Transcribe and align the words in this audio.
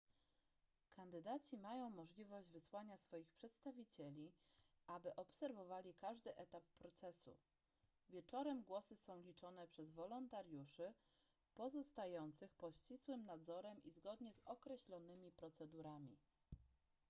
kandydaci 0.91 1.57
mają 1.57 1.89
możliwość 1.89 2.49
wysłania 2.51 2.97
swoich 2.97 3.31
przedstawicieli 3.31 4.31
aby 4.87 5.15
obserwowali 5.15 5.93
każdy 5.93 6.35
etap 6.35 6.63
procesu 6.79 7.37
wieczorem 8.09 8.63
głosy 8.63 8.95
są 8.95 9.19
liczone 9.21 9.67
przez 9.67 9.91
wolontariuszy 9.91 10.93
pozostających 11.53 12.53
pod 12.53 12.77
ścisłym 12.77 13.25
nadzorem 13.25 13.83
i 13.83 13.89
zgodnie 13.91 14.33
z 14.33 14.41
określonymi 14.45 15.31
procedurami 15.31 16.17